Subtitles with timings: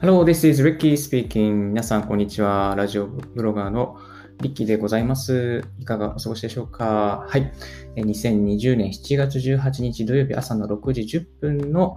[0.00, 1.70] Hello, this is Ricky speaking.
[1.70, 2.72] 皆さん、こんにちは。
[2.76, 3.98] ラジオブロガーの
[4.40, 5.64] リッキーでございます。
[5.80, 7.26] いかがお過ごしでしょうか？
[7.28, 7.52] はい。
[7.96, 11.96] 2020年7月18日土曜日朝の6時10分の、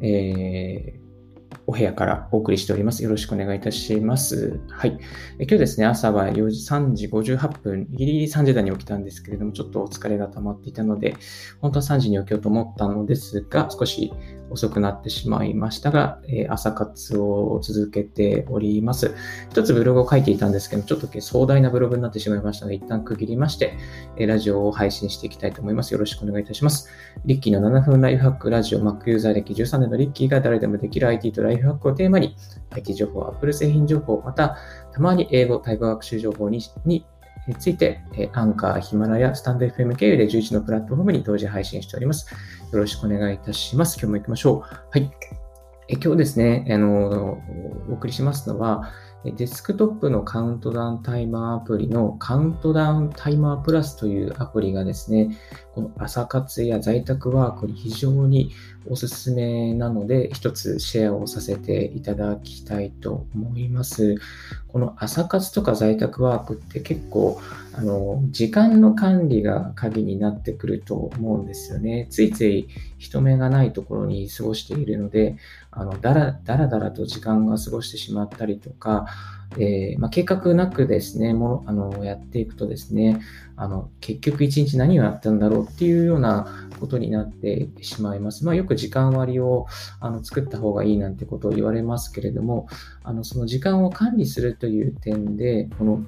[0.00, 1.00] えー
[1.66, 3.04] お部屋からお送りしております。
[3.04, 4.58] よろしくお願いいたします。
[4.70, 4.98] はい。
[5.38, 11.14] 今日ですね、朝は4時3時58分、ギリギリ3時台に起きたんですけれども、ちょっとお疲れが溜まっていたので、
[11.60, 14.12] 本当は3時に起きようと思ったのですが、少し
[14.50, 19.14] 遅くなってしまいましたが、えー、朝活を続けております。
[19.50, 23.76] 一つブログを書いていたんですけど、ちょっと壮大なブログになってしまいましたので、一旦区切りまして、
[24.16, 25.92] えー、ラジオを配信していきたいと思います。
[25.92, 26.88] よろしくお願いいたします。
[27.24, 32.36] リッキーの7分ライフハックラジオ Mac ユーザー歴13年のリッキーが誰でもできる IT とライフハックをテーマに、
[32.70, 34.56] IT 情報、Apple 製品情報、また、
[34.92, 37.06] たまに英語、対語学習情報にに
[37.50, 38.00] について、
[38.32, 42.26] アンカー、ヒマラヤ、スタンド FM 経由で11のプラットフォームに同時配信しております。
[42.72, 43.98] よろしくお願いいたします。
[43.98, 44.60] 今日も行きましょう。
[44.60, 45.10] はい。
[45.88, 47.40] え今日ですね、あの、
[47.90, 48.92] お送りしますのは、
[49.24, 55.36] デスクトップのカウントダウンタイマーアプリのカウントダウンタイマープラスというアプリがですね、
[55.74, 58.52] この朝活や在宅ワークに非常に
[58.88, 64.16] おすすめなので、一つシェアをさせていただきたいと思います。
[64.68, 67.38] この朝活とか在宅ワークって結構、
[67.72, 72.06] あの、時間の管理が鍵になってくると思うんですよね。
[72.10, 72.68] ついつい
[72.98, 75.36] 人目がないところに過ごしているので、
[75.70, 79.06] あの、だらだらだらと時間が過ごしてしまったりとか、
[79.58, 83.20] えー、まあ、計画なくですね、もあのやっていくとですね、
[83.56, 86.46] あの結局一日何をやったんだろうっていうような
[86.78, 88.44] ことになってしまいます。
[88.44, 89.66] まあ、よく時間割を
[90.00, 92.68] あの作った方がいいなんてことを言われますけれども、
[93.02, 96.04] あのその時間を管理するという点で、この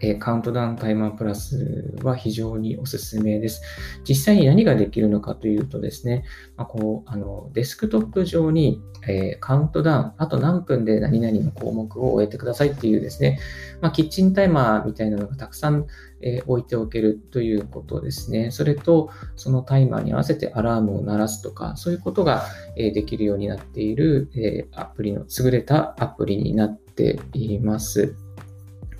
[0.00, 3.62] えカウントダウンタイマープラスは非常におすすめです。
[4.08, 6.24] 実際に何ができるのかというとですね、
[6.56, 13.38] まあ、こうあのデスクトップ上に、えー、カウントダウン、あと何分で何々の項目を終えてくださいっていうですね、
[13.80, 15.86] まあ、キッチンタイマーみたいなのがたくさん、
[16.20, 18.50] えー、置いておけるということですね。
[18.50, 22.44] それと、そのタイマーに合わせてアラームを鳴らすとか、そういうことが、
[22.76, 28.14] えー、できるようになっている、えアプリの優れたアプリになっています。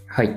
[0.06, 0.36] はい。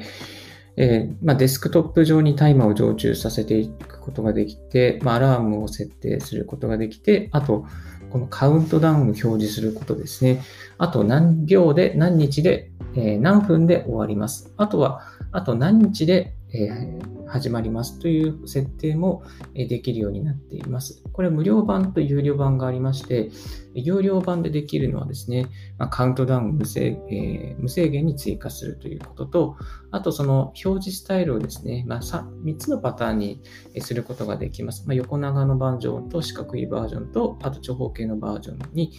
[0.81, 7.65] えー、まあ、デスクトップ上にタイマーを常駐させていくことができて、まあ、アラームを設定することができて、あと、
[8.09, 10.41] このカウントダウンを表示することですね。
[10.77, 14.53] あと、何秒で、何日で、え、何分で終わります。
[14.57, 15.01] あとは、
[15.31, 19.23] あと何日で、え始まりますという設定も
[19.53, 21.03] できるようになっています。
[21.13, 23.29] これ無料版と有料版がありまして、
[23.75, 25.47] 有料版でできるのはですね、
[25.77, 29.57] ま、カウントダウン無制,、え、無制限に追加するということと、
[29.91, 33.41] あとその表示スタイルをですね、まあ、3, 3つのパターンに
[33.79, 34.85] することができます。
[34.87, 38.91] まあ、横長のバージョンと四角いバージョンと、あと長方形のバージョンに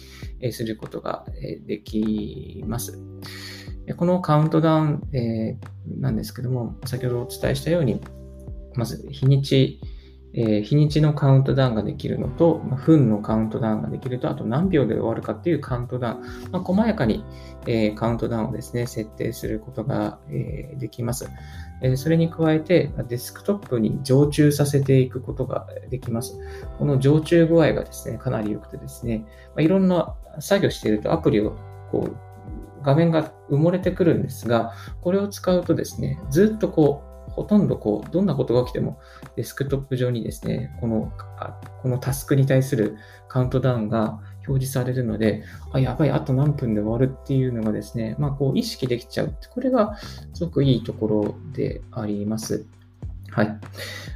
[0.51, 1.25] することが
[1.65, 2.97] できます。
[3.97, 8.01] このカウントダウン、えー、なんですけども、先ほどお伝えしたように、
[8.75, 9.81] まず日にち、
[10.33, 16.21] えー、日にちのカウントダウンができるのと、まあ、分のカウントダウンができると、あと何秒で終わるかっていうカウントダウン、
[16.51, 17.25] まあ、細やかに、
[17.67, 21.29] えー、カウントダウンをですね、設定することが、えー、できます。
[21.83, 26.39] えそれに加えて、デスクトップに常駐させていくことができます。
[26.77, 31.57] この常駐具合がですね、かなり良くてですね、まあ、いろんな作業しているとアプリを
[31.91, 32.30] こう
[32.83, 38.99] 画面が埋もれてくるんですが、これを使うとですね、ずっとこう、ほとんどこう、どんなことが起きても、
[39.35, 41.11] デスクトップ上にですね、この、
[41.81, 42.97] このタスクに対する
[43.27, 49.33] カウントダウンが表示されるので、あ、やばい、あと何分で終わるっていうのがですね、まあ、こう、意識できちゃう。
[49.49, 49.95] これが
[50.33, 52.65] すごくいいところであります。
[53.29, 53.59] はい。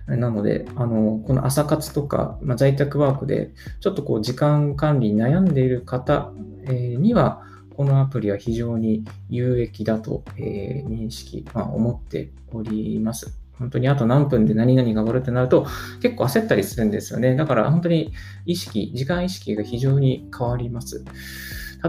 [0.08, 6.32] なので、あの、この朝活とか、まあ、在宅ワークで、ちょっとこう、時間管理に悩んでいる方、
[6.66, 7.44] えー、には、
[7.76, 13.38] このアプリは非常に有益だと、えー、認識、まあ、思っております。
[13.58, 15.66] 本当にあと何分で何々が終わるってなると
[16.02, 17.36] 結構焦ったりするんですよね。
[17.36, 18.12] だから本当に
[18.46, 21.06] 意識、時間意識が非常に変わります。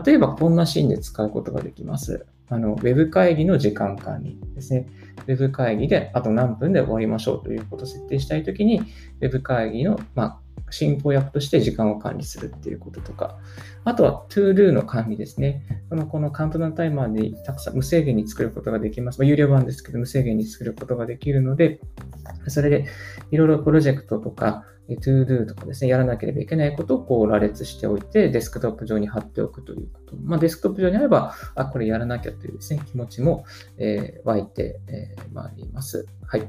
[0.04, 2.26] 例えばこんなシーンで使うことができます。
[2.48, 4.86] あの、ウェブ会議の時間管理ですね。
[5.26, 8.80] ウェブ会議であと何分で終わりましょうということを設定したいときに、
[9.20, 10.38] ウェブ会議の、まあ、
[10.70, 13.38] 進行役として時間を管理するっていうこととか、
[13.84, 15.62] あとは ToDo の管理ですね。
[15.90, 19.20] このこのカウントダウンタイマーでたくさん無制限に作ることができます。
[19.20, 21.80] まあ、有料版ですけど、無制限に作ることができるので、
[22.48, 22.86] それで
[23.30, 30.16] いろいろプロジェクトとか、ToDo とかですね、やらなければいけないことをこう羅列しておいて、デスクトップ上に貼っておくということ。
[30.22, 33.44] まあ、デスクトップ上にあれば、あ、これやらなきゃというですね、気持ちも、
[33.78, 36.06] えー、湧いて、えー、まいります。
[36.26, 36.48] はい。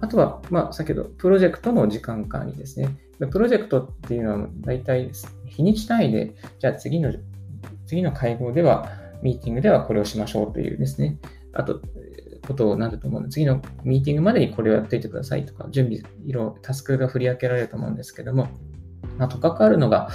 [0.00, 2.96] あとは、まあ、先ほど、プロジェクトの時間管理ですね。
[3.28, 5.10] プロジェクトっていうのは、大体
[5.46, 7.12] 日にち単位で、じゃあ次の、
[7.86, 8.88] 次の会合では、
[9.22, 11.18] ミーティングではこれをしましょうというですね、
[11.52, 11.80] あと、
[12.46, 18.48] ことになると思うので、次のミーティングまでにこれをやっておいてくださいとか、準備、色、タスクが振り分けられると思うんですけども、
[19.16, 20.10] まあ、とかかるのが、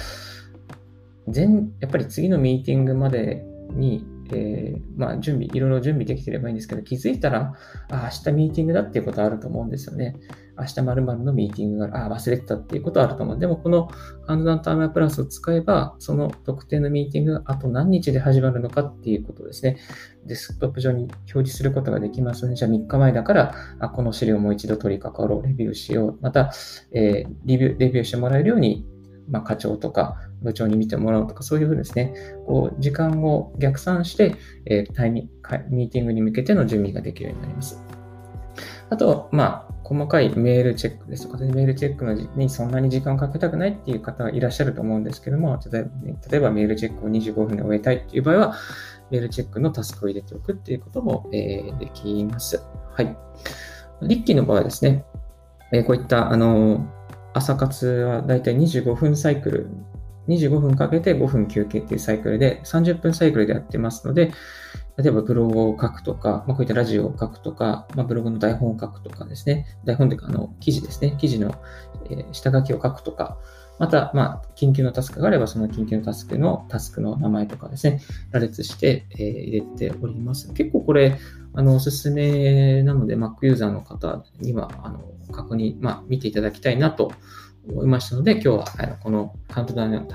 [1.26, 7.54] 全、やっぱり次のミーティングまでに、えー、まあ、準備、いろいろ準備できてればいいんですけど、気づいたら、
[7.90, 10.16] あ、明日ミーティングだっていうことあると思うんですよね。
[10.58, 13.38] 明日〇〇のミーティングがあ、忘れてたっていうことはあると思う。
[13.38, 13.88] でも、この
[14.26, 19.78] カウントダウンタイムプラスを使えば、その特定のミーティングがあと何日で始まるのかっていうことですね。
[20.26, 26.18] デスクトップ上に表示することができますので、じゃあ3日前だから、あこの資料をもう一度取り掛かろう、レビューしよう。
[26.20, 26.52] また、
[26.92, 28.86] えー、レビュー、レビューしてもらえるように、
[29.30, 32.14] まあ、課長とか部長に見てもらうとか、そういうふうですね、
[32.46, 35.30] こう時間を逆算して、えー、タイミ
[35.70, 37.82] ミーティングに向けての準備ができるようになります。
[38.90, 48.54] あと、まあ、細かいメールチェックですとか、メールチェックのにそんなに時間をかけたくないっていう方がいらっしゃると思うんですけども、例えばね例えばメールチェックを25分で終えたいっていう場合は、
[49.10, 52.62] メールチェックのタスクを入れておくっていうことも、えー、できます。
[52.92, 53.16] はい。
[54.02, 55.06] リッキーの場合ですね、
[55.72, 56.86] えー、こういったあの
[57.32, 59.70] 朝活はだいたい25分サイクル、
[60.28, 64.32] 25分かけて5分休憩っていうサイクルで、30分サイクルでやってますので、
[64.98, 71.54] 例えばブログを書くとか、まあ、こういったラジオを書くとか、まあ、ブログの台本を書くとかですね、台本というか、あの、記事ですね、記事の、
[72.10, 73.38] え、下書きを書くとか、
[73.78, 78.00] また、まあ、緊急のタスクがあれば、その緊急のタスクのタスクの名前とかですね、
[78.32, 80.52] 羅列して、えー、入れております。
[80.52, 81.16] 結構これ、
[81.54, 87.12] あの、おすすめなので、Mac ユーザーの方には、あの、確認、まあ、見ていただきたいなと
[87.68, 90.08] 思いましたので、今日は、あのこのカウントダウン、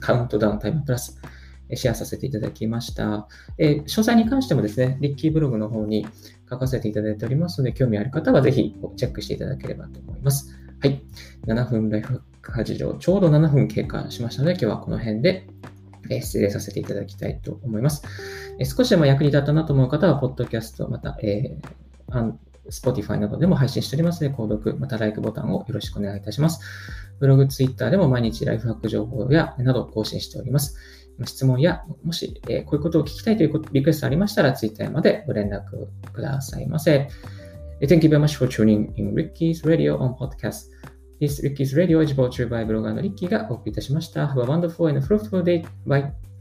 [0.00, 1.20] カウントダウンタイムプラス、
[1.74, 3.28] シェアさせていただきました。
[3.58, 6.06] え、詳細に関してもですね、リッキーブログの方に
[6.48, 10.58] 書かせていただいておりますので、興味ある方はぜひチェックしていただければと思います。
[10.80, 11.02] はい。
[11.46, 15.46] 7分ライフ家事上、ちょうど7分経過しましたので、今日はこの辺で
[16.08, 18.02] 失礼させていただきたいと思います。
[18.64, 22.32] 少しでも役に立ったなと思う方は、ポッドキャスト、また、えー、
[22.70, 26.60] Spotify などでも配信しておりますので、購読、また Like ボタンをよろしくお願いいたします。
[27.18, 30.76] ブログ、Twitter でも毎日ライフハック情報やなど更新しております。
[31.24, 35.62] 質問や、もし、えー、こういうことを聞きたいというリクエストありましたら、Twitter までご連絡
[36.12, 37.08] くださいませ。
[37.80, 40.70] Thank you very much for tuning in Ricky's Radio on podcast.
[41.20, 44.26] This Ricky's Radio is brought to you by ブロガーのリッキーがお送りいたしました。
[44.26, 45.64] Have a wonderful and fruitful day.
[45.86, 46.31] Bye.